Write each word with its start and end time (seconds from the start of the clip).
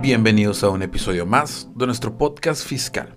Bienvenidos 0.00 0.62
a 0.62 0.68
un 0.68 0.82
episodio 0.82 1.26
más 1.26 1.68
de 1.74 1.84
nuestro 1.86 2.16
podcast 2.16 2.64
fiscal. 2.64 3.16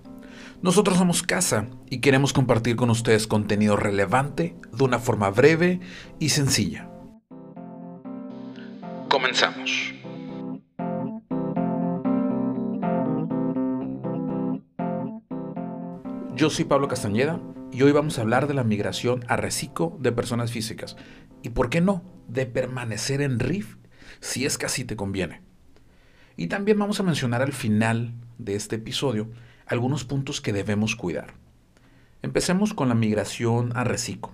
Nosotros 0.63 0.97
somos 0.97 1.21
Casa 1.21 1.67
y 1.91 2.01
queremos 2.01 2.33
compartir 2.33 2.75
con 2.75 2.89
ustedes 2.89 3.27
contenido 3.27 3.75
relevante 3.75 4.55
de 4.75 4.83
una 4.83 4.97
forma 4.97 5.29
breve 5.29 5.79
y 6.17 6.29
sencilla. 6.29 6.89
Comenzamos. 9.09 9.93
Yo 16.35 16.49
soy 16.49 16.65
Pablo 16.65 16.87
Castañeda 16.87 17.39
y 17.71 17.83
hoy 17.83 17.91
vamos 17.91 18.17
a 18.17 18.21
hablar 18.21 18.47
de 18.47 18.55
la 18.55 18.63
migración 18.63 19.23
a 19.27 19.35
reciclo 19.35 19.95
de 19.99 20.11
personas 20.11 20.51
físicas 20.51 20.97
y, 21.43 21.49
por 21.49 21.69
qué 21.69 21.79
no, 21.79 22.03
de 22.27 22.47
permanecer 22.47 23.21
en 23.21 23.37
RIF 23.37 23.77
si 24.19 24.47
es 24.47 24.57
que 24.57 24.65
así 24.65 24.83
te 24.83 24.95
conviene. 24.95 25.50
Y 26.37 26.47
también 26.47 26.79
vamos 26.79 26.99
a 26.99 27.03
mencionar 27.03 27.41
al 27.41 27.53
final 27.53 28.13
de 28.37 28.55
este 28.55 28.77
episodio 28.77 29.29
algunos 29.65 30.03
puntos 30.03 30.41
que 30.41 30.53
debemos 30.53 30.95
cuidar. 30.95 31.33
Empecemos 32.21 32.73
con 32.73 32.89
la 32.89 32.95
migración 32.95 33.71
a 33.75 33.83
reciclo. 33.83 34.33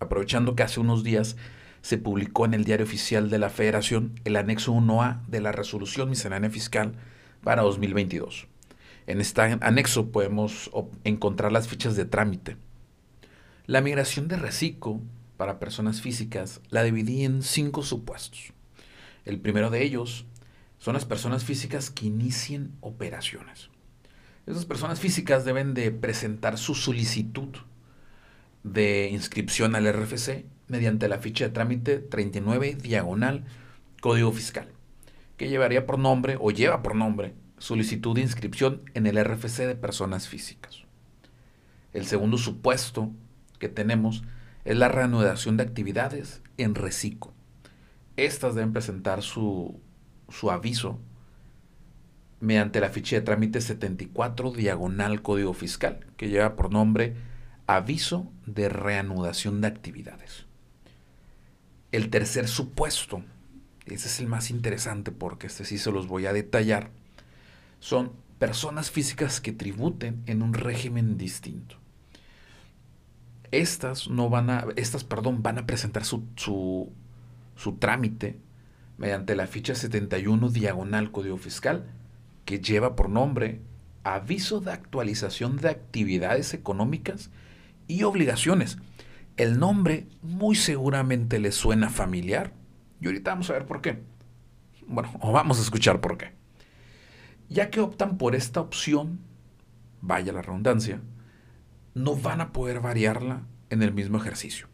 Aprovechando 0.00 0.54
que 0.54 0.62
hace 0.62 0.80
unos 0.80 1.02
días 1.02 1.36
se 1.80 1.98
publicó 1.98 2.44
en 2.44 2.54
el 2.54 2.64
Diario 2.64 2.84
Oficial 2.84 3.30
de 3.30 3.38
la 3.38 3.50
Federación 3.50 4.20
el 4.24 4.36
anexo 4.36 4.72
1A 4.72 5.24
de 5.26 5.40
la 5.40 5.52
Resolución 5.52 6.10
Miscelánea 6.10 6.50
Fiscal 6.50 6.94
para 7.42 7.62
2022. 7.62 8.46
En 9.06 9.20
este 9.20 9.40
anexo 9.40 10.10
podemos 10.10 10.70
encontrar 11.04 11.50
las 11.50 11.66
fichas 11.66 11.96
de 11.96 12.04
trámite. 12.04 12.56
La 13.66 13.80
migración 13.80 14.28
de 14.28 14.36
reciclo 14.36 15.00
para 15.36 15.58
personas 15.58 16.02
físicas 16.02 16.60
la 16.68 16.82
dividí 16.82 17.24
en 17.24 17.42
cinco 17.42 17.82
supuestos. 17.82 18.52
El 19.24 19.40
primero 19.40 19.70
de 19.70 19.82
ellos 19.82 20.26
son 20.78 20.94
las 20.94 21.04
personas 21.04 21.44
físicas 21.44 21.90
que 21.90 22.06
inicien 22.06 22.72
operaciones. 22.80 23.70
Esas 24.46 24.64
personas 24.64 25.00
físicas 25.00 25.44
deben 25.44 25.74
de 25.74 25.90
presentar 25.90 26.56
su 26.56 26.74
solicitud 26.74 27.48
de 28.62 29.10
inscripción 29.10 29.74
al 29.74 29.92
RFC 29.92 30.46
mediante 30.68 31.08
la 31.08 31.18
ficha 31.18 31.44
de 31.44 31.50
trámite 31.50 31.98
39 31.98 32.76
diagonal 32.80 33.44
Código 34.00 34.32
Fiscal, 34.32 34.68
que 35.36 35.48
llevaría 35.48 35.86
por 35.86 35.98
nombre 35.98 36.36
o 36.40 36.50
lleva 36.50 36.82
por 36.82 36.94
nombre 36.94 37.34
solicitud 37.58 38.14
de 38.14 38.22
inscripción 38.22 38.82
en 38.94 39.06
el 39.06 39.22
RFC 39.22 39.66
de 39.66 39.74
personas 39.74 40.28
físicas. 40.28 40.84
El 41.92 42.06
segundo 42.06 42.38
supuesto 42.38 43.10
que 43.58 43.68
tenemos 43.68 44.22
es 44.64 44.76
la 44.76 44.88
reanudación 44.88 45.56
de 45.56 45.64
actividades 45.64 46.42
en 46.56 46.74
reciclo. 46.74 47.32
Estas 48.16 48.54
deben 48.54 48.72
presentar 48.72 49.22
su 49.22 49.80
su 50.28 50.50
aviso 50.50 50.98
mediante 52.40 52.80
la 52.80 52.90
ficha 52.90 53.16
de 53.16 53.22
trámite 53.22 53.60
74 53.60 54.52
diagonal 54.52 55.22
Código 55.22 55.54
Fiscal, 55.54 56.06
que 56.16 56.28
lleva 56.28 56.56
por 56.56 56.72
nombre 56.72 57.16
Aviso 57.66 58.30
de 58.46 58.68
Reanudación 58.68 59.60
de 59.60 59.68
Actividades. 59.68 60.46
El 61.90 62.10
tercer 62.10 62.48
supuesto, 62.48 63.22
ese 63.86 64.08
es 64.08 64.20
el 64.20 64.26
más 64.26 64.50
interesante 64.50 65.10
porque 65.10 65.46
este 65.46 65.64
sí 65.64 65.78
se 65.78 65.90
los 65.90 66.06
voy 66.06 66.26
a 66.26 66.32
detallar, 66.32 66.90
son 67.80 68.12
personas 68.38 68.90
físicas 68.90 69.40
que 69.40 69.52
tributen 69.52 70.22
en 70.26 70.42
un 70.42 70.54
régimen 70.54 71.18
distinto. 71.18 71.76
Estas 73.50 74.08
no 74.08 74.28
van 74.28 74.50
a, 74.50 74.66
estas, 74.76 75.04
perdón, 75.04 75.42
van 75.42 75.58
a 75.58 75.66
presentar 75.66 76.04
su, 76.04 76.24
su, 76.36 76.92
su 77.56 77.72
trámite 77.76 78.38
mediante 78.98 79.36
la 79.36 79.46
ficha 79.46 79.74
71 79.74 80.50
diagonal 80.50 81.10
Código 81.10 81.38
Fiscal, 81.38 81.86
que 82.44 82.60
lleva 82.60 82.94
por 82.96 83.08
nombre 83.08 83.62
Aviso 84.04 84.60
de 84.60 84.72
actualización 84.72 85.56
de 85.58 85.68
actividades 85.68 86.54
económicas 86.54 87.30
y 87.88 88.04
obligaciones. 88.04 88.78
El 89.36 89.58
nombre 89.58 90.06
muy 90.22 90.56
seguramente 90.56 91.38
le 91.38 91.52
suena 91.52 91.90
familiar. 91.90 92.52
Y 93.00 93.06
ahorita 93.06 93.32
vamos 93.32 93.50
a 93.50 93.52
ver 93.52 93.66
por 93.66 93.82
qué. 93.82 94.02
Bueno, 94.86 95.10
o 95.20 95.32
vamos 95.32 95.58
a 95.58 95.62
escuchar 95.62 96.00
por 96.00 96.16
qué. 96.16 96.32
Ya 97.50 97.70
que 97.70 97.80
optan 97.80 98.16
por 98.16 98.34
esta 98.34 98.60
opción, 98.60 99.20
vaya 100.00 100.32
la 100.32 100.42
redundancia, 100.42 101.02
no 101.94 102.16
van 102.16 102.40
a 102.40 102.52
poder 102.52 102.80
variarla 102.80 103.42
en 103.68 103.82
el 103.82 103.92
mismo 103.92 104.16
ejercicio. 104.16 104.68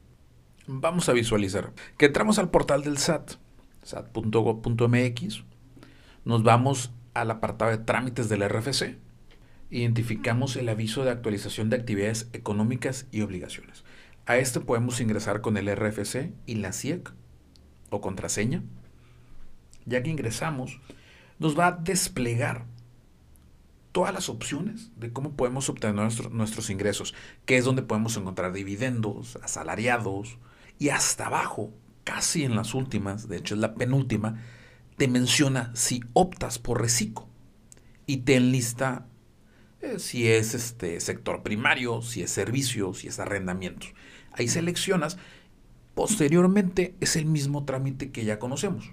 Vamos 0.66 1.08
a 1.08 1.12
visualizar 1.12 1.72
que 1.98 2.06
entramos 2.06 2.38
al 2.38 2.50
portal 2.50 2.84
del 2.84 2.98
SAT 2.98 3.32
sat.gov.mx, 3.84 5.44
nos 6.24 6.42
vamos 6.42 6.92
al 7.14 7.30
apartado 7.30 7.70
de 7.70 7.78
trámites 7.78 8.28
del 8.28 8.48
RFC, 8.48 8.98
identificamos 9.70 10.56
el 10.56 10.68
aviso 10.68 11.04
de 11.04 11.10
actualización 11.10 11.70
de 11.70 11.76
actividades 11.76 12.28
económicas 12.32 13.06
y 13.12 13.20
obligaciones. 13.20 13.84
A 14.26 14.36
este 14.36 14.60
podemos 14.60 15.00
ingresar 15.00 15.40
con 15.40 15.56
el 15.56 15.74
RFC 15.74 16.32
y 16.46 16.56
la 16.56 16.72
CIEC 16.72 17.12
o 17.90 18.00
contraseña. 18.00 18.62
Ya 19.84 20.02
que 20.02 20.10
ingresamos, 20.10 20.80
nos 21.38 21.58
va 21.58 21.66
a 21.66 21.72
desplegar 21.72 22.64
todas 23.92 24.14
las 24.14 24.28
opciones 24.28 24.90
de 24.96 25.12
cómo 25.12 25.36
podemos 25.36 25.68
obtener 25.68 25.94
nuestros 26.32 26.70
ingresos, 26.70 27.14
que 27.44 27.56
es 27.56 27.64
donde 27.64 27.82
podemos 27.82 28.16
encontrar 28.16 28.52
dividendos, 28.52 29.36
asalariados 29.42 30.38
y 30.78 30.88
hasta 30.88 31.26
abajo 31.26 31.72
casi 32.04 32.44
en 32.44 32.54
las 32.54 32.74
últimas, 32.74 33.28
de 33.28 33.38
hecho 33.38 33.54
es 33.54 33.60
la 33.60 33.74
penúltima, 33.74 34.42
te 34.96 35.08
menciona 35.08 35.72
si 35.74 36.00
optas 36.12 36.58
por 36.58 36.80
reciclo 36.80 37.28
y 38.06 38.18
te 38.18 38.36
enlista 38.36 39.06
eh, 39.80 39.98
si 39.98 40.28
es 40.28 40.54
este 40.54 41.00
sector 41.00 41.42
primario, 41.42 42.00
si 42.02 42.22
es 42.22 42.30
servicio, 42.30 42.94
si 42.94 43.08
es 43.08 43.18
arrendamientos. 43.18 43.92
Ahí 44.32 44.48
seleccionas. 44.48 45.18
Posteriormente 45.94 46.94
es 47.00 47.16
el 47.16 47.26
mismo 47.26 47.64
trámite 47.64 48.10
que 48.10 48.24
ya 48.24 48.38
conocemos. 48.38 48.92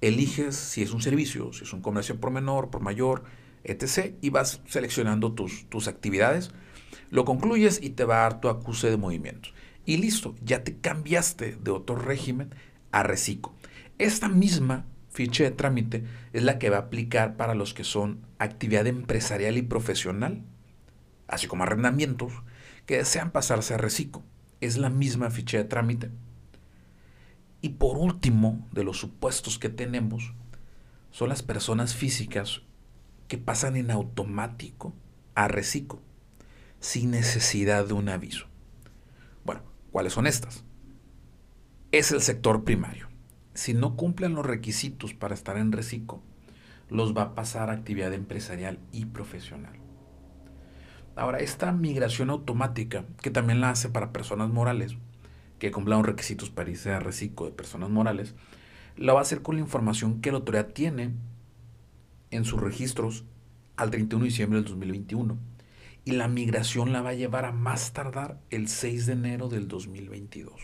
Eliges 0.00 0.56
si 0.56 0.82
es 0.82 0.92
un 0.92 1.02
servicio, 1.02 1.52
si 1.52 1.64
es 1.64 1.72
un 1.72 1.82
comercio 1.82 2.18
por 2.18 2.30
menor, 2.30 2.70
por 2.70 2.82
mayor, 2.82 3.24
etc. 3.62 4.14
Y 4.20 4.30
vas 4.30 4.60
seleccionando 4.66 5.32
tus, 5.32 5.68
tus 5.68 5.86
actividades. 5.86 6.50
Lo 7.10 7.24
concluyes 7.24 7.80
y 7.82 7.90
te 7.90 8.04
va 8.04 8.16
a 8.16 8.22
dar 8.22 8.40
tu 8.40 8.48
acuse 8.48 8.90
de 8.90 8.96
movimientos 8.96 9.54
y 9.86 9.98
listo, 9.98 10.34
ya 10.42 10.64
te 10.64 10.76
cambiaste 10.76 11.56
de 11.56 11.70
otro 11.70 11.96
régimen 11.96 12.54
a 12.90 13.02
reciclo. 13.02 13.52
Esta 13.98 14.28
misma 14.28 14.86
ficha 15.10 15.44
de 15.44 15.50
trámite 15.50 16.04
es 16.32 16.42
la 16.42 16.58
que 16.58 16.70
va 16.70 16.76
a 16.78 16.80
aplicar 16.80 17.36
para 17.36 17.54
los 17.54 17.74
que 17.74 17.84
son 17.84 18.26
actividad 18.38 18.86
empresarial 18.86 19.56
y 19.56 19.62
profesional, 19.62 20.42
así 21.28 21.46
como 21.46 21.62
arrendamientos, 21.62 22.32
que 22.86 22.98
desean 22.98 23.30
pasarse 23.30 23.74
a 23.74 23.78
reciclo. 23.78 24.22
Es 24.60 24.76
la 24.76 24.90
misma 24.90 25.30
ficha 25.30 25.58
de 25.58 25.64
trámite. 25.64 26.10
Y 27.60 27.70
por 27.70 27.96
último, 27.96 28.68
de 28.72 28.84
los 28.84 28.98
supuestos 28.98 29.58
que 29.58 29.68
tenemos, 29.68 30.34
son 31.10 31.28
las 31.28 31.42
personas 31.42 31.94
físicas 31.94 32.62
que 33.28 33.38
pasan 33.38 33.76
en 33.76 33.90
automático 33.90 34.92
a 35.34 35.48
reciclo, 35.48 36.02
sin 36.80 37.12
necesidad 37.12 37.86
de 37.86 37.94
un 37.94 38.08
aviso. 38.08 38.46
¿Cuáles 39.94 40.14
son 40.14 40.26
estas? 40.26 40.64
Es 41.92 42.10
el 42.10 42.20
sector 42.20 42.64
primario. 42.64 43.06
Si 43.54 43.74
no 43.74 43.94
cumplen 43.94 44.34
los 44.34 44.44
requisitos 44.44 45.14
para 45.14 45.34
estar 45.34 45.56
en 45.56 45.70
reciclo, 45.70 46.20
los 46.90 47.16
va 47.16 47.22
a 47.22 47.34
pasar 47.36 47.70
a 47.70 47.74
actividad 47.74 48.12
empresarial 48.12 48.80
y 48.90 49.04
profesional. 49.04 49.74
Ahora, 51.14 51.38
esta 51.38 51.70
migración 51.70 52.30
automática, 52.30 53.04
que 53.22 53.30
también 53.30 53.60
la 53.60 53.70
hace 53.70 53.88
para 53.88 54.12
personas 54.12 54.50
morales, 54.50 54.96
que 55.60 55.70
cumplan 55.70 55.98
los 55.98 56.06
requisitos 56.08 56.50
para 56.50 56.70
irse 56.70 56.92
a 56.92 56.98
reciclo 56.98 57.46
de 57.46 57.52
personas 57.52 57.88
morales, 57.88 58.34
la 58.96 59.12
va 59.12 59.20
a 59.20 59.22
hacer 59.22 59.42
con 59.42 59.54
la 59.54 59.62
información 59.62 60.20
que 60.20 60.32
la 60.32 60.38
autoridad 60.38 60.72
tiene 60.72 61.12
en 62.32 62.44
sus 62.44 62.60
registros 62.60 63.22
al 63.76 63.92
31 63.92 64.24
de 64.24 64.28
diciembre 64.28 64.58
del 64.58 64.68
2021 64.68 65.53
y 66.04 66.12
la 66.12 66.28
migración 66.28 66.92
la 66.92 67.02
va 67.02 67.10
a 67.10 67.14
llevar 67.14 67.44
a 67.46 67.52
más 67.52 67.92
tardar 67.92 68.38
el 68.50 68.68
6 68.68 69.06
de 69.06 69.12
enero 69.14 69.48
del 69.48 69.68
2022. 69.68 70.60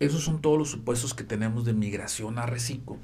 Esos 0.00 0.24
son 0.24 0.42
todos 0.42 0.58
los 0.58 0.70
supuestos 0.70 1.14
que 1.14 1.24
tenemos 1.24 1.64
de 1.64 1.72
migración 1.72 2.38
a 2.38 2.46
reciclo. 2.46 2.98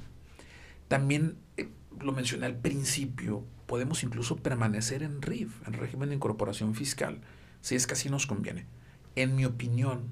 También, 0.89 1.37
eh, 1.55 1.69
lo 2.01 2.11
mencioné 2.11 2.45
al 2.45 2.57
principio, 2.57 3.45
podemos 3.67 4.03
incluso 4.03 4.35
permanecer 4.35 5.01
en 5.01 5.21
RIF, 5.21 5.65
en 5.65 5.73
régimen 5.73 6.09
de 6.09 6.15
incorporación 6.15 6.75
fiscal, 6.75 7.21
si 7.61 7.75
es 7.75 7.87
que 7.87 7.93
así 7.93 8.09
nos 8.09 8.27
conviene. 8.27 8.65
En 9.15 9.35
mi 9.37 9.45
opinión, 9.45 10.09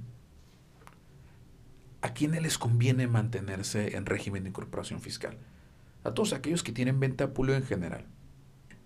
¿a 2.02 2.14
quiénes 2.14 2.42
les 2.42 2.58
conviene 2.58 3.08
mantenerse 3.08 3.98
en 3.98 4.06
régimen 4.06 4.44
de 4.44 4.50
incorporación 4.50 5.02
fiscal? 5.02 5.38
A 6.06 6.14
todos 6.14 6.32
aquellos 6.32 6.64
que 6.64 6.72
tienen 6.72 7.02
venta 7.02 7.26
a 7.26 7.34
público 7.34 7.58
en 7.58 7.66
general 7.66 8.06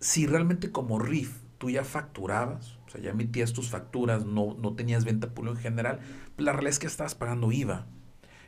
si 0.03 0.27
realmente 0.27 0.69
como 0.69 0.99
RIF 0.99 1.37
tú 1.57 1.69
ya 1.69 1.85
facturabas, 1.85 2.77
o 2.85 2.89
sea, 2.89 2.99
ya 2.99 3.11
emitías 3.11 3.53
tus 3.53 3.69
facturas, 3.69 4.25
no, 4.25 4.53
no 4.59 4.75
tenías 4.75 5.05
venta 5.05 5.33
pública 5.33 5.59
en 5.59 5.63
general, 5.63 5.99
la 6.37 6.51
realidad 6.51 6.71
es 6.71 6.79
que 6.79 6.87
estabas 6.87 7.15
pagando 7.15 7.53
IVA. 7.53 7.87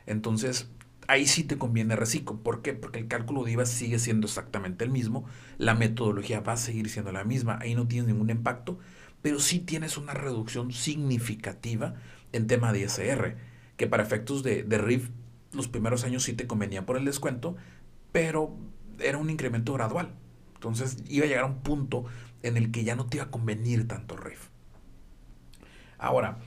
Entonces, 0.04 0.68
ahí 1.08 1.26
sí 1.26 1.44
te 1.44 1.56
conviene 1.56 1.96
reciclo. 1.96 2.42
¿Por 2.42 2.60
qué? 2.60 2.74
Porque 2.74 2.98
el 2.98 3.08
cálculo 3.08 3.42
de 3.42 3.52
IVA 3.52 3.64
sigue 3.64 3.98
siendo 3.98 4.26
exactamente 4.26 4.84
el 4.84 4.90
mismo, 4.90 5.24
la 5.56 5.74
metodología 5.74 6.40
va 6.40 6.52
a 6.52 6.56
seguir 6.58 6.90
siendo 6.90 7.10
la 7.10 7.24
misma, 7.24 7.58
ahí 7.62 7.74
no 7.74 7.88
tienes 7.88 8.06
ningún 8.06 8.28
impacto, 8.28 8.78
pero 9.22 9.40
sí 9.40 9.58
tienes 9.58 9.96
una 9.96 10.12
reducción 10.12 10.72
significativa 10.72 11.94
en 12.32 12.46
tema 12.48 12.74
de 12.74 12.80
ISR, 12.80 13.36
que 13.78 13.86
para 13.86 14.02
efectos 14.02 14.42
de, 14.42 14.62
de 14.62 14.76
RIF 14.76 15.08
los 15.52 15.68
primeros 15.68 16.04
años 16.04 16.22
sí 16.24 16.34
te 16.34 16.46
convenía 16.46 16.84
por 16.84 16.98
el 16.98 17.06
descuento, 17.06 17.56
pero 18.12 18.54
era 18.98 19.16
un 19.16 19.30
incremento 19.30 19.72
gradual. 19.72 20.12
Entonces 20.68 21.02
iba 21.08 21.24
a 21.24 21.28
llegar 21.28 21.44
a 21.44 21.48
un 21.48 21.60
punto 21.60 22.04
en 22.42 22.56
el 22.56 22.70
que 22.70 22.84
ya 22.84 22.96
no 22.96 23.06
te 23.06 23.18
iba 23.18 23.26
a 23.26 23.30
convenir 23.30 23.86
tanto 23.88 24.16
RIF. 24.16 24.48
Ahora, 25.98 26.38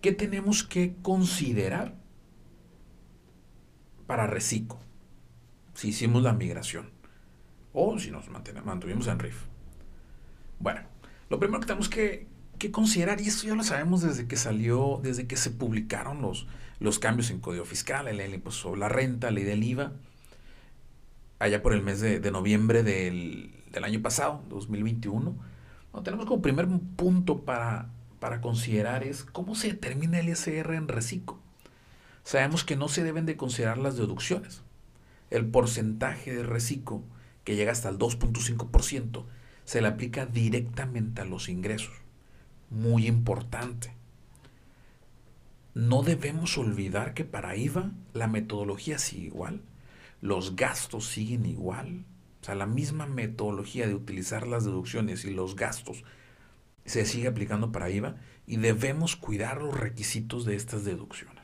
¿qué 0.00 0.12
tenemos 0.12 0.62
que 0.62 0.96
considerar 1.02 1.94
para 4.06 4.26
reciclo? 4.26 4.78
Si 5.74 5.88
hicimos 5.88 6.22
la 6.22 6.32
migración 6.32 6.90
o 7.72 7.98
si 7.98 8.10
nos 8.10 8.28
mantuvimos 8.28 9.06
en 9.06 9.18
RIF. 9.18 9.44
Bueno, 10.58 10.80
lo 11.30 11.38
primero 11.38 11.60
que 11.60 11.66
tenemos 11.66 11.88
que, 11.88 12.28
considerar, 12.70 13.20
y 13.20 13.26
esto 13.26 13.48
ya 13.48 13.56
lo 13.56 13.64
sabemos 13.64 14.02
desde 14.02 14.28
que 14.28 14.36
salió, 14.36 15.00
desde 15.02 15.26
que 15.26 15.36
se 15.36 15.50
publicaron 15.50 16.22
los, 16.22 16.46
los 16.78 17.00
cambios 17.00 17.30
en 17.30 17.40
código 17.40 17.64
fiscal, 17.64 18.06
el, 18.06 18.20
el 18.20 18.34
impuesto 18.34 18.62
sobre 18.62 18.80
la 18.80 18.88
renta, 18.88 19.32
ley 19.32 19.42
del 19.42 19.64
IVA, 19.64 19.92
allá 21.42 21.60
por 21.60 21.72
el 21.72 21.82
mes 21.82 22.00
de, 22.00 22.30
noviembre 22.30 22.84
del, 22.84 23.52
año 23.82 24.00
pasado, 24.00 24.44
2021. 24.48 25.34
tenemos 26.04 26.26
como 26.26 26.40
primer 26.40 26.68
punto 26.94 27.40
para, 27.40 27.90
considerar 28.40 29.02
es 29.02 29.24
cómo 29.24 29.56
se 29.56 29.68
determina 29.68 30.20
el 30.20 30.28
ISR 30.28 30.74
en 30.74 30.86
reciclo. 30.86 31.40
Sabemos 32.22 32.62
que 32.62 32.76
no 32.76 32.86
se 32.86 33.02
deben 33.02 33.26
de 33.26 33.36
considerar 33.36 33.78
las 33.78 33.96
deducciones. 33.96 34.62
El 35.30 35.46
porcentaje 35.46 36.32
de 36.32 36.44
reciclo, 36.44 37.02
que 37.42 37.56
llega 37.56 37.72
hasta 37.72 37.88
el 37.88 37.98
2.5%, 37.98 39.24
se 39.64 39.82
le 39.82 39.88
aplica 39.88 40.26
directamente 40.26 41.22
a 41.22 41.24
los 41.24 41.48
ingresos. 41.48 41.94
Muy 42.70 43.08
importante. 43.08 43.96
No 45.74 46.04
debemos 46.04 46.56
olvidar 46.56 47.14
que 47.14 47.24
para 47.24 47.56
IVA 47.56 47.90
la 48.12 48.28
metodología 48.28 48.98
sigue 48.98 49.26
igual, 49.26 49.62
los 50.22 50.56
gastos 50.56 51.04
siguen 51.04 51.44
igual, 51.44 52.06
o 52.40 52.44
sea, 52.44 52.54
la 52.54 52.66
misma 52.66 53.06
metodología 53.06 53.86
de 53.86 53.94
utilizar 53.94 54.46
las 54.46 54.64
deducciones 54.64 55.24
y 55.24 55.30
los 55.30 55.56
gastos 55.56 56.04
se 56.84 57.04
sigue 57.04 57.28
aplicando 57.28 57.72
para 57.72 57.90
IVA 57.90 58.16
y 58.46 58.56
debemos 58.56 59.16
cuidar 59.16 59.60
los 59.60 59.78
requisitos 59.78 60.44
de 60.44 60.54
estas 60.54 60.84
deducciones. 60.84 61.42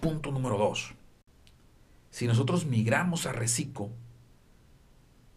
Punto 0.00 0.32
número 0.32 0.58
dos. 0.58 0.94
Si 2.10 2.26
nosotros 2.26 2.66
migramos 2.66 3.26
a 3.26 3.32
Reciclo, 3.32 3.90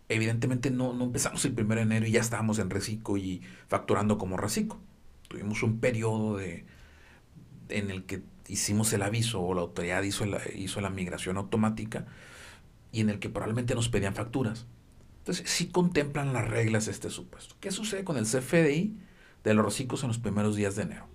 evidentemente 0.10 0.72
no, 0.72 0.94
no 0.94 1.06
empezamos 1.06 1.44
el 1.46 1.60
1 1.60 1.76
de 1.76 1.82
enero 1.82 2.08
y 2.08 2.12
ya 2.12 2.22
estábamos 2.22 2.60
en 2.60 2.70
Reciclo 2.70 3.18
y 3.18 3.42
facturando 3.68 4.18
como 4.18 4.38
Reciclo. 4.38 4.80
Tuvimos 5.28 5.62
un 5.64 5.80
periodo 5.80 6.38
de, 6.38 6.66
en 7.70 7.92
el 7.92 8.06
que 8.06 8.22
hicimos 8.48 8.92
el 8.94 9.02
aviso 9.02 9.42
o 9.42 9.54
la 9.54 9.62
autoridad 9.62 10.04
hizo 10.04 10.26
la, 10.26 10.42
hizo 10.56 10.82
la 10.82 10.90
migración 10.90 11.38
automática 11.38 12.06
y 12.92 13.02
en 13.02 13.10
el 13.10 13.20
que 13.20 13.30
probablemente 13.30 13.76
nos 13.76 13.90
pedían 13.90 14.16
facturas. 14.16 14.66
Entonces, 15.20 15.50
sí 15.50 15.68
contemplan 15.68 16.34
las 16.34 16.48
reglas 16.48 16.86
de 16.86 16.92
este 16.92 17.10
supuesto. 17.10 17.56
¿Qué 17.60 17.72
sucede 17.72 18.04
con 18.04 18.18
el 18.18 18.26
CFDI 18.26 18.98
de 19.44 19.54
los 19.54 19.66
reciclos 19.66 20.04
en 20.04 20.08
los 20.08 20.20
primeros 20.20 20.56
días 20.56 20.76
de 20.76 20.84
enero? 20.84 21.08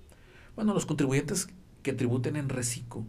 Bueno, 0.55 0.75
los 0.75 0.87
contribuyentes 0.87 1.49
que 1.82 1.93
tributen 1.93 2.37
en 2.37 2.49
reciclo 2.49 3.05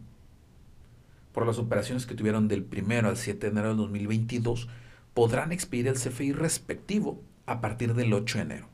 por 1.32 1.46
las 1.46 1.58
operaciones 1.58 2.06
que 2.06 2.14
tuvieron 2.14 2.48
del 2.48 2.66
1 2.70 3.08
al 3.08 3.16
7 3.16 3.38
de 3.38 3.52
enero 3.52 3.70
de 3.70 3.74
2022 3.76 4.68
podrán 5.12 5.52
expedir 5.52 5.88
el 5.88 5.94
CFI 5.94 6.32
respectivo 6.32 7.22
a 7.46 7.60
partir 7.60 7.94
del 7.94 8.12
8 8.12 8.38
de 8.38 8.44
enero 8.44 8.73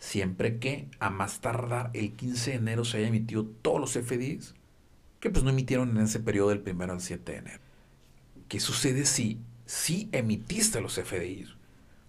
siempre 0.00 0.58
que 0.58 0.88
a 0.98 1.10
más 1.10 1.40
tardar 1.40 1.90
el 1.94 2.12
15 2.12 2.50
de 2.50 2.56
enero 2.56 2.84
se 2.84 2.96
haya 2.96 3.08
emitido 3.08 3.44
todos 3.44 3.80
los 3.80 3.92
CFDIs 3.92 4.54
que 5.20 5.30
pues 5.30 5.44
no 5.44 5.50
emitieron 5.50 5.90
en 5.90 6.02
ese 6.02 6.18
periodo 6.18 6.48
del 6.48 6.64
1 6.66 6.92
al 6.92 7.00
7 7.00 7.30
de 7.30 7.38
enero. 7.38 7.60
¿Qué 8.48 8.58
sucede 8.58 9.04
si, 9.04 9.38
si 9.66 10.08
emitiste 10.10 10.80
los 10.80 10.98
CFDIs? 10.98 11.54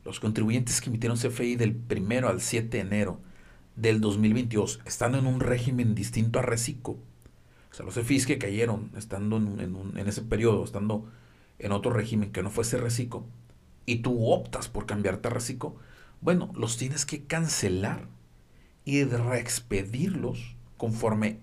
Los 0.05 0.19
contribuyentes 0.19 0.81
que 0.81 0.89
emitieron 0.89 1.17
CFDI 1.17 1.57
del 1.57 1.79
1 1.91 2.27
al 2.27 2.41
7 2.41 2.69
de 2.69 2.79
enero 2.79 3.19
del 3.75 3.99
2022, 3.99 4.79
estando 4.85 5.19
en 5.19 5.27
un 5.27 5.41
régimen 5.41 5.93
distinto 5.93 6.39
a 6.39 6.41
reciclo, 6.41 6.93
o 6.93 7.73
sea, 7.73 7.85
los 7.85 7.95
CFDIs 7.95 8.25
que 8.25 8.37
cayeron 8.37 8.91
estando 8.97 9.37
en, 9.37 9.93
en 9.95 10.07
ese 10.07 10.21
periodo, 10.21 10.63
estando 10.63 11.09
en 11.59 11.71
otro 11.71 11.91
régimen 11.91 12.31
que 12.31 12.43
no 12.43 12.49
fuese 12.49 12.77
reciclo, 12.77 13.25
y 13.85 13.97
tú 13.97 14.31
optas 14.31 14.67
por 14.67 14.85
cambiarte 14.85 15.27
a 15.27 15.31
reciclo, 15.31 15.75
bueno, 16.21 16.51
los 16.55 16.77
tienes 16.77 17.05
que 17.05 17.25
cancelar 17.25 18.07
y 18.85 19.03
reexpedirlos 19.03 20.55
conforme 20.77 21.39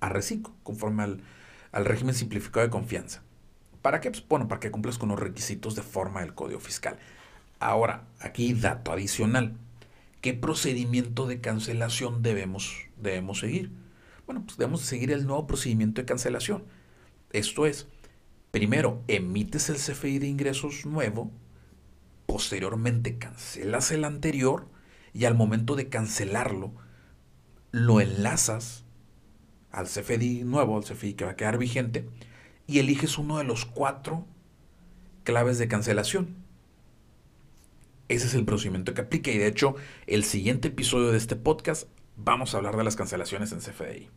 a 0.00 0.08
reciclo, 0.08 0.54
conforme 0.62 1.02
al, 1.02 1.22
al 1.72 1.84
régimen 1.84 2.14
simplificado 2.14 2.66
de 2.66 2.70
confianza. 2.70 3.22
¿Para 3.82 4.00
qué? 4.00 4.10
Pues, 4.10 4.26
bueno, 4.28 4.48
para 4.48 4.60
que 4.60 4.70
cumplas 4.70 4.98
con 4.98 5.10
los 5.10 5.18
requisitos 5.18 5.74
de 5.74 5.82
forma 5.82 6.20
del 6.20 6.34
Código 6.34 6.60
Fiscal. 6.60 6.98
Ahora, 7.60 8.06
aquí 8.20 8.52
dato 8.54 8.92
adicional. 8.92 9.56
¿Qué 10.20 10.34
procedimiento 10.34 11.26
de 11.26 11.40
cancelación 11.40 12.22
debemos, 12.22 12.88
debemos 13.00 13.38
seguir? 13.38 13.70
Bueno, 14.26 14.42
pues 14.44 14.58
debemos 14.58 14.80
seguir 14.80 15.12
el 15.12 15.26
nuevo 15.26 15.46
procedimiento 15.46 16.00
de 16.00 16.06
cancelación. 16.06 16.64
Esto 17.32 17.66
es, 17.66 17.86
primero 18.50 19.02
emites 19.06 19.68
el 19.68 19.76
CFI 19.76 20.18
de 20.18 20.26
ingresos 20.26 20.86
nuevo 20.86 21.30
posteriormente 22.38 23.18
cancelas 23.18 23.90
el 23.90 24.04
anterior 24.04 24.68
y 25.12 25.24
al 25.24 25.34
momento 25.34 25.74
de 25.74 25.88
cancelarlo 25.88 26.72
lo 27.72 28.00
enlazas 28.00 28.84
al 29.72 29.86
CFDI 29.86 30.44
nuevo, 30.44 30.76
al 30.76 30.84
CFDI 30.84 31.14
que 31.14 31.24
va 31.24 31.32
a 31.32 31.36
quedar 31.36 31.58
vigente, 31.58 32.08
y 32.68 32.78
eliges 32.78 33.18
uno 33.18 33.38
de 33.38 33.44
los 33.44 33.64
cuatro 33.64 34.24
claves 35.24 35.58
de 35.58 35.66
cancelación. 35.66 36.36
Ese 38.06 38.28
es 38.28 38.34
el 38.34 38.44
procedimiento 38.44 38.94
que 38.94 39.00
aplica 39.00 39.32
y 39.32 39.38
de 39.38 39.48
hecho 39.48 39.74
el 40.06 40.22
siguiente 40.22 40.68
episodio 40.68 41.10
de 41.10 41.18
este 41.18 41.34
podcast 41.34 41.88
vamos 42.14 42.54
a 42.54 42.58
hablar 42.58 42.76
de 42.76 42.84
las 42.84 42.94
cancelaciones 42.94 43.50
en 43.50 43.58
CFDI. 43.58 44.10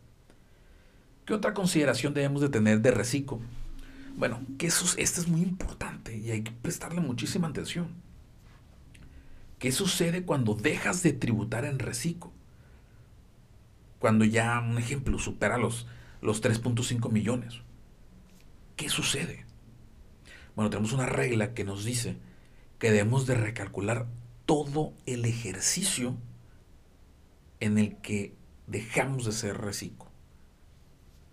¿Qué 1.24 1.34
otra 1.34 1.54
consideración 1.54 2.14
debemos 2.14 2.40
de 2.40 2.50
tener 2.50 2.82
de 2.82 2.92
reciclo? 2.92 3.40
Bueno, 4.16 4.42
que 4.58 4.68
eso, 4.68 4.84
esto 4.96 5.20
es 5.20 5.26
muy 5.26 5.42
importante 5.42 6.16
y 6.16 6.30
hay 6.30 6.44
que 6.44 6.52
prestarle 6.52 7.00
muchísima 7.00 7.48
atención. 7.48 8.11
¿Qué 9.62 9.70
sucede 9.70 10.24
cuando 10.24 10.54
dejas 10.54 11.04
de 11.04 11.12
tributar 11.12 11.64
en 11.64 11.78
reciclo? 11.78 12.32
Cuando 14.00 14.24
ya, 14.24 14.58
un 14.58 14.76
ejemplo, 14.76 15.20
supera 15.20 15.56
los, 15.56 15.86
los 16.20 16.42
3.5 16.42 17.12
millones. 17.12 17.60
¿Qué 18.74 18.88
sucede? 18.88 19.46
Bueno, 20.56 20.68
tenemos 20.68 20.92
una 20.92 21.06
regla 21.06 21.54
que 21.54 21.62
nos 21.62 21.84
dice 21.84 22.16
que 22.80 22.90
debemos 22.90 23.28
de 23.28 23.36
recalcular 23.36 24.08
todo 24.46 24.94
el 25.06 25.26
ejercicio 25.26 26.16
en 27.60 27.78
el 27.78 27.98
que 27.98 28.34
dejamos 28.66 29.26
de 29.26 29.30
ser 29.30 29.58
reciclo. 29.58 30.10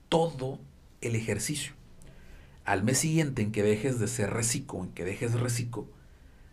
Todo 0.07 0.59
el 1.01 1.15
ejercicio 1.15 1.73
al 2.63 2.83
mes 2.83 2.99
siguiente 2.99 3.41
en 3.41 3.51
que 3.51 3.63
dejes 3.63 3.99
de 3.99 4.07
ser 4.07 4.29
reciclo, 4.29 4.83
en 4.83 4.91
que 4.91 5.03
dejes 5.03 5.33
reciclo, 5.33 5.87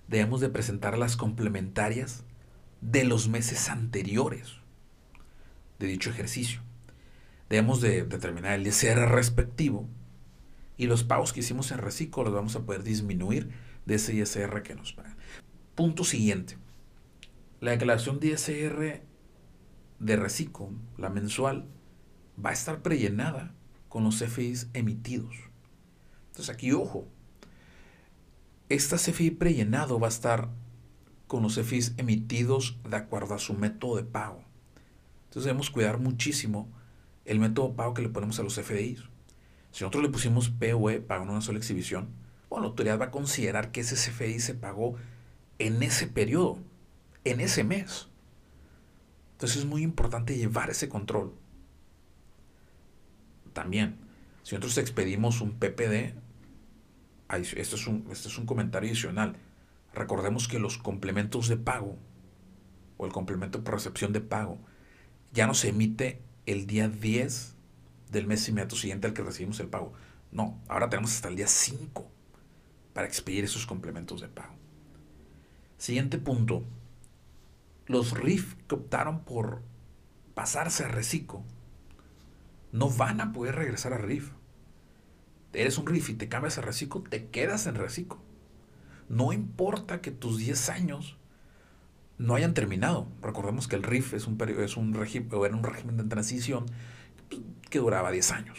debemos 0.09 0.41
de 0.41 0.49
presentar 0.49 0.99
las 0.99 1.17
complementarias 1.17 2.25
de 2.81 3.05
los 3.05 3.29
meses 3.29 3.69
anteriores 3.69 4.57
de 5.79 5.87
dicho 5.87 6.11
ejercicio. 6.11 6.61
Debemos 7.49 7.81
de 7.81 8.05
determinar 8.05 8.55
el 8.55 8.67
ISR 8.67 9.09
respectivo 9.09 9.89
y 10.77 10.87
los 10.87 11.05
pagos 11.05 11.33
que 11.33 11.41
hicimos 11.41 11.71
en 11.71 11.79
reciclo 11.79 12.25
los 12.25 12.35
vamos 12.35 12.57
a 12.57 12.65
poder 12.65 12.83
disminuir 12.83 13.51
de 13.85 13.95
ese 13.95 14.15
ISR 14.15 14.63
que 14.63 14.75
nos 14.75 14.93
pagan. 14.93 15.17
Punto 15.75 16.05
siguiente. 16.05 16.57
La 17.61 17.71
declaración 17.73 18.21
de 18.21 18.29
ISR 18.29 19.03
de 19.99 20.17
reciclo, 20.17 20.71
la 20.99 21.09
mensual, 21.09 21.67
va 22.45 22.51
a 22.51 22.53
estar 22.53 22.83
prellenada 22.83 23.55
con 23.89 24.05
los 24.05 24.21
CFIs 24.21 24.69
emitidos. 24.75 25.35
Entonces 26.29 26.55
aquí, 26.55 26.73
ojo, 26.73 27.09
esta 28.69 28.97
CFI 28.97 29.31
prellenado 29.33 30.01
va 30.01 30.09
a 30.09 30.11
estar 30.11 30.51
con 31.27 31.43
los 31.43 31.57
CFIs 31.57 31.95
emitidos 31.97 32.79
de 32.89 32.97
acuerdo 32.97 33.35
a 33.35 33.39
su 33.39 33.55
método 33.55 33.97
de 33.97 34.05
pago. 34.05 34.43
Entonces 35.25 35.45
debemos 35.45 35.71
cuidar 35.71 35.99
muchísimo 35.99 36.69
el 37.25 37.39
método 37.41 37.69
de 37.69 37.75
pago 37.75 37.95
que 37.95 38.03
le 38.03 38.09
ponemos 38.09 38.39
a 38.39 38.43
los 38.43 38.57
CFDIs. 38.57 39.05
Si 39.73 39.85
nosotros 39.85 40.03
le 40.03 40.11
pusimos 40.11 40.49
POE, 40.49 41.01
pago 41.01 41.25
en 41.25 41.31
una 41.31 41.41
sola 41.41 41.59
exhibición, 41.59 42.09
bueno, 42.49 42.65
la 42.65 42.69
autoridad 42.71 43.01
va 43.01 43.07
a 43.07 43.11
considerar 43.11 43.73
que 43.73 43.81
ese 43.81 43.97
CFDI 43.97 44.41
se 44.41 44.55
pagó 44.55 44.95
en 45.59 45.83
ese 45.83 46.07
periodo, 46.07 46.59
en 47.25 47.41
ese 47.41 47.65
mes. 47.65 48.09
Entonces 49.33 49.59
es 49.59 49.67
muy 49.67 49.83
importante 49.83 50.37
llevar 50.37 50.71
ese 50.71 50.89
control. 50.89 51.35
También, 53.53 53.99
Si 54.43 54.55
nosotros 54.55 54.79
expedimos 54.79 55.41
un 55.41 55.59
PPD, 55.59 56.15
esto 57.29 57.77
es 57.77 57.87
un, 57.87 58.07
este 58.11 58.29
es 58.29 58.39
un 58.39 58.47
comentario 58.47 58.89
adicional. 58.89 59.37
Recordemos 59.95 60.49
que 60.49 60.59
los 60.59 60.79
complementos 60.79 61.49
de 61.49 61.57
pago 61.57 61.97
o 62.97 63.07
el 63.07 63.13
complemento 63.13 63.63
por 63.65 63.75
recepción 63.75 64.13
de 64.13 64.21
pago 64.21 64.59
ya 65.33 65.47
no 65.47 65.55
se 65.55 65.69
emite 65.69 66.23
el 66.47 66.67
día 66.67 66.89
10 66.89 67.55
del 68.11 68.27
mes 68.27 68.49
inmediato 68.49 68.77
siguiente 68.77 69.07
al 69.07 69.15
que 69.15 69.23
recibimos 69.23 69.61
el 69.61 69.69
pago. 69.69 69.93
No, 70.31 70.61
ahora 70.69 70.89
tenemos 70.89 71.13
hasta 71.15 71.29
el 71.29 71.37
día 71.37 71.49
5 71.49 72.11
para 72.93 73.07
expedir 73.07 73.45
esos 73.45 73.67
complementos 73.67 74.21
de 74.21 74.29
pago. 74.29 74.55
Siguiente 75.79 76.19
punto. 76.19 76.65
Los 77.87 78.13
RIF 78.13 78.55
que 78.67 78.75
optaron 78.75 79.21
por 79.25 79.63
pasarse 80.35 80.85
a 80.85 80.89
Recico 80.89 81.45
no 82.73 82.91
van 82.91 83.21
a 83.21 83.33
poder 83.33 83.55
regresar 83.55 83.93
a 83.93 83.99
RIF. 83.99 84.33
Eres 85.57 85.79
un 85.79 85.87
RIF 85.87 86.11
y 86.11 86.15
te 86.15 86.29
cambias 86.29 86.59
a 86.59 86.61
Recico, 86.61 87.03
te 87.03 87.29
quedas 87.29 87.67
en 87.67 87.77
Recico. 87.77 88.23
No 89.09 89.33
importa 89.33 90.03
que 90.03 90.11
tus 90.11 90.37
10 90.37 90.69
años 90.69 91.17
no 92.19 92.35
hayan 92.35 92.53
terminado. 92.53 93.09
Recordemos 93.23 93.67
que 93.67 93.77
el 93.77 93.83
RIF 93.83 94.13
es 94.13 94.27
un, 94.27 94.39
es 94.59 94.77
un 94.77 94.93
régimen, 94.93 95.31
era 95.33 95.57
un 95.57 95.65
régimen 95.65 95.97
de 95.97 96.05
transición 96.05 96.67
que 97.71 97.79
duraba 97.79 98.11
10 98.11 98.33
años. 98.33 98.59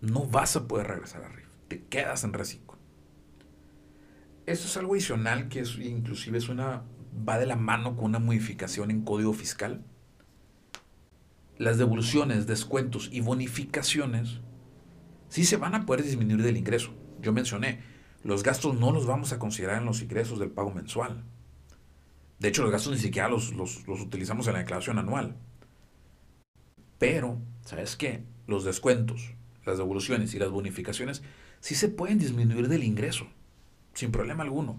No 0.00 0.24
vas 0.24 0.54
a 0.54 0.68
poder 0.68 0.86
regresar 0.86 1.24
a 1.24 1.28
RIF. 1.28 1.48
Te 1.66 1.82
quedas 1.82 2.22
en 2.22 2.32
reciclo. 2.32 2.78
Esto 4.46 4.68
es 4.68 4.76
algo 4.76 4.92
adicional 4.92 5.48
que 5.48 5.60
es, 5.60 5.76
inclusive 5.78 6.38
es 6.38 6.48
una, 6.48 6.84
va 7.28 7.38
de 7.38 7.46
la 7.46 7.56
mano 7.56 7.96
con 7.96 8.04
una 8.04 8.20
modificación 8.20 8.92
en 8.92 9.02
código 9.02 9.32
fiscal. 9.32 9.84
Las 11.58 11.78
devoluciones, 11.78 12.46
descuentos 12.46 13.08
y 13.10 13.20
bonificaciones 13.20 14.40
sí 15.34 15.44
se 15.44 15.56
van 15.56 15.74
a 15.74 15.84
poder 15.84 16.04
disminuir 16.04 16.44
del 16.44 16.56
ingreso. 16.56 16.94
Yo 17.20 17.32
mencioné, 17.32 17.80
los 18.22 18.44
gastos 18.44 18.78
no 18.78 18.92
los 18.92 19.04
vamos 19.04 19.32
a 19.32 19.40
considerar 19.40 19.78
en 19.78 19.84
los 19.84 20.00
ingresos 20.00 20.38
del 20.38 20.52
pago 20.52 20.72
mensual. 20.72 21.24
De 22.38 22.46
hecho, 22.46 22.62
los 22.62 22.70
gastos 22.70 22.92
ni 22.92 23.00
siquiera 23.00 23.28
los, 23.28 23.52
los, 23.52 23.82
utilizamos 23.88 24.46
en 24.46 24.52
la 24.52 24.60
declaración 24.60 24.96
anual. 24.96 25.34
Pero, 27.00 27.40
¿sabes 27.64 27.96
qué? 27.96 28.22
Los 28.46 28.62
descuentos, 28.62 29.34
las 29.66 29.76
devoluciones 29.76 30.34
y 30.34 30.38
las 30.38 30.52
bonificaciones 30.52 31.24
sí 31.58 31.74
se 31.74 31.88
pueden 31.88 32.18
disminuir 32.18 32.68
del 32.68 32.84
ingreso, 32.84 33.26
sin 33.92 34.12
problema 34.12 34.44
alguno, 34.44 34.78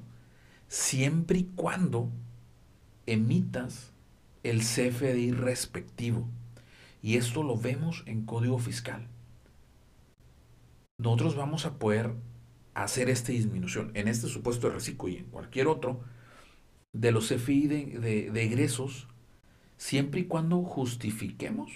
siempre 0.70 1.40
y 1.40 1.52
cuando 1.56 2.10
emitas 3.08 3.92
el 4.44 4.62
CFDI 4.62 5.32
respectivo. 5.32 6.30
Y 7.02 7.18
esto 7.18 7.44
lo 7.44 7.58
vemos 7.58 8.04
en 8.06 8.26
código 8.26 8.58
fiscal. 8.58 9.10
Nosotros 10.98 11.36
vamos 11.36 11.66
a 11.66 11.78
poder 11.78 12.16
hacer 12.74 13.10
esta 13.10 13.32
disminución 13.32 13.92
en 13.96 14.08
este 14.08 14.28
supuesto 14.28 14.68
de 14.68 14.76
reciclo 14.76 15.10
y 15.10 15.18
en 15.18 15.26
cualquier 15.26 15.68
otro 15.68 16.02
de 16.94 17.12
los 17.12 17.28
CFI 17.28 17.68
de, 17.68 18.32
de 18.32 18.44
egresos 18.44 19.08
siempre 19.78 20.22
y 20.22 20.26
cuando 20.26 20.62
justifiquemos 20.64 21.72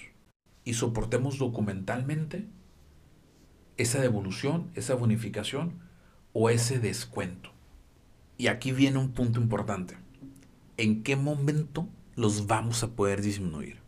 y 0.64 0.74
soportemos 0.74 1.38
documentalmente 1.38 2.48
esa 3.76 4.00
devolución, 4.00 4.70
esa 4.74 4.94
bonificación 4.94 5.80
o 6.32 6.50
ese 6.50 6.78
descuento. 6.78 7.50
Y 8.38 8.46
aquí 8.46 8.72
viene 8.72 8.98
un 8.98 9.12
punto 9.12 9.40
importante. 9.40 9.96
¿En 10.76 11.02
qué 11.02 11.16
momento 11.16 11.88
los 12.16 12.46
vamos 12.46 12.82
a 12.82 12.88
poder 12.88 13.20
disminuir? 13.20 13.78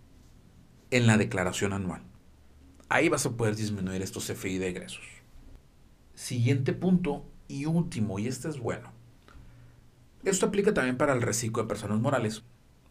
En 0.91 1.07
la 1.07 1.17
declaración 1.17 1.73
anual. 1.73 2.03
Ahí 2.91 3.09
vas 3.09 3.25
a 3.25 3.31
poder 3.31 3.57
disminuir 3.57 4.03
estos 4.03 4.31
CFI 4.31 4.59
de 4.59 4.69
egresos. 4.69 5.22
Siguiente 6.23 6.73
punto 6.73 7.25
y 7.49 7.67
último, 7.67 8.21
y 8.21 8.29
este 8.29 8.49
es 8.49 8.61
bueno. 8.61 8.93
Esto 10.23 10.47
aplica 10.47 10.73
también 10.73 10.97
para 10.97 11.15
el 11.15 11.21
reciclo 11.21 11.65
de 11.65 11.69
personas 11.69 11.99
morales. 11.99 12.45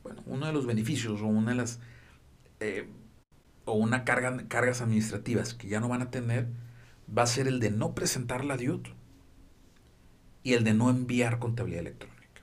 Bueno, 0.04 0.22
uno 0.26 0.48
de 0.48 0.52
los 0.52 0.66
beneficios 0.66 1.22
o 1.22 1.28
una 1.28 1.52
de 1.52 1.56
las 1.56 1.80
eh, 2.60 2.90
o 3.64 3.72
una 3.72 4.04
carga, 4.04 4.50
cargas 4.50 4.82
administrativas 4.82 5.54
que 5.54 5.70
ya 5.70 5.80
no 5.80 5.88
van 5.88 6.02
a 6.02 6.12
tener 6.12 6.50
va 7.18 7.24
a 7.24 7.26
ser 7.26 7.48
el 7.48 7.62
de 7.62 7.72
no 7.72 7.96
presentar 7.96 8.44
la 8.44 8.58
DIUT 8.58 8.90
y 10.44 10.52
el 10.52 10.66
de 10.66 10.74
no 10.74 10.90
enviar 10.90 11.40
contabilidad 11.40 11.84
electrónica. 11.84 12.42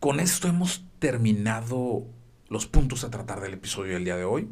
Con 0.00 0.18
esto 0.18 0.48
hemos 0.48 0.86
terminado 0.98 2.06
los 2.48 2.66
puntos 2.66 3.04
a 3.04 3.10
tratar 3.10 3.42
del 3.42 3.52
episodio 3.52 3.92
del 3.92 4.04
día 4.04 4.16
de 4.16 4.24
hoy. 4.24 4.48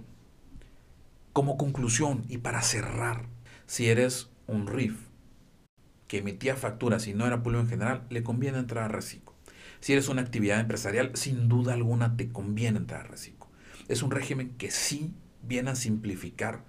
Como 1.32 1.56
conclusión 1.56 2.26
y 2.28 2.36
para 2.36 2.60
cerrar, 2.60 3.24
si 3.64 3.88
eres 3.88 4.28
un 4.46 4.66
RIF 4.66 5.05
que 6.08 6.18
emitía 6.18 6.56
facturas 6.56 7.06
y 7.06 7.14
no 7.14 7.26
era 7.26 7.42
público 7.42 7.62
en 7.62 7.68
general, 7.68 8.06
le 8.10 8.22
conviene 8.22 8.58
entrar 8.58 8.84
a 8.84 8.88
Reciclo. 8.88 9.34
Si 9.80 9.92
eres 9.92 10.08
una 10.08 10.22
actividad 10.22 10.60
empresarial, 10.60 11.10
sin 11.14 11.48
duda 11.48 11.74
alguna 11.74 12.16
te 12.16 12.28
conviene 12.28 12.78
entrar 12.78 13.06
a 13.06 13.08
Reciclo. 13.08 13.48
Es 13.88 14.02
un 14.02 14.10
régimen 14.10 14.54
que 14.56 14.70
sí 14.70 15.14
viene 15.42 15.70
a 15.70 15.76
simplificar 15.76 16.64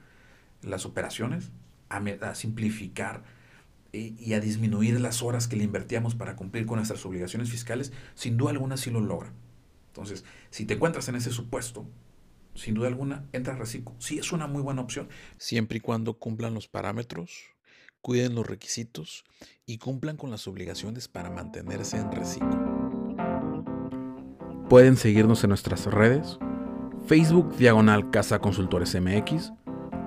las 0.61 0.85
operaciones, 0.85 1.51
a, 1.89 2.35
simplificar 2.35 3.23
y, 3.91 4.33
a 4.33 4.39
disminuir 4.39 4.99
las 4.99 5.21
horas 5.21 5.47
que 5.47 5.55
le 5.55 5.63
invertíamos 5.63 6.15
para 6.15 6.35
cumplir 6.35 6.65
con 6.65 6.77
nuestras 6.77 7.05
obligaciones 7.05 7.49
fiscales, 7.49 7.93
sin 8.15 8.37
duda 8.37 8.51
alguna 8.51 8.77
sí 8.77 8.91
lo 8.91 9.01
logra. 9.01 9.31
Entonces, 9.87 10.25
si 10.49 10.65
te 10.65 10.75
encuentras 10.75 11.07
en 11.09 11.15
ese 11.15 11.31
supuesto, 11.31 11.87
sin 12.53 12.73
duda 12.73 12.87
alguna, 12.87 13.25
entra 13.33 13.53
a 13.53 13.57
Reciclo. 13.57 13.95
Sí 13.99 14.19
es 14.19 14.31
una 14.31 14.47
muy 14.47 14.61
buena 14.61 14.81
opción. 14.81 15.09
Siempre 15.37 15.77
y 15.77 15.81
cuando 15.81 16.19
cumplan 16.19 16.53
los 16.53 16.67
parámetros, 16.67 17.56
cuiden 18.07 18.35
los 18.35 18.47
requisitos 18.47 19.25
y 19.65 19.79
cumplan 19.79 20.15
con 20.15 20.31
las 20.31 20.47
obligaciones 20.47 21.09
para 21.09 21.29
mantenerse 21.29 21.97
en 21.97 22.09
Reciclo. 22.09 22.57
Pueden 24.69 24.95
seguirnos 24.95 25.43
en 25.43 25.49
nuestras 25.49 25.83
redes, 25.87 26.39
Facebook 27.05 27.57
Diagonal 27.57 28.09
Casa 28.09 28.39
Consultores 28.39 28.95
MX 28.95 29.51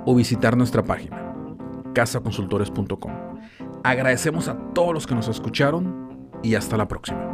o 0.07 0.15
visitar 0.15 0.57
nuestra 0.57 0.83
página 0.83 1.31
casaconsultores.com. 1.93 3.13
Agradecemos 3.85 4.49
a 4.49 4.57
todos 4.73 4.95
los 4.95 5.07
que 5.07 5.15
nos 5.15 5.29
escucharon 5.29 6.31
y 6.43 6.55
hasta 6.55 6.79
la 6.79 6.89
próxima. 6.89 7.30